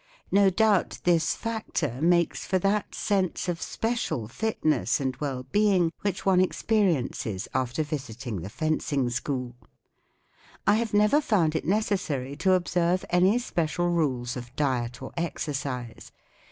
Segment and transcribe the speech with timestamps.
[0.31, 6.25] No doubt this factor makes for that sense of special fitness and well being which
[6.25, 9.53] one ex¬ periences after visiting the fencing school.
[10.65, 16.11] I have never found it necessary to observe any special rules of diet or exercise.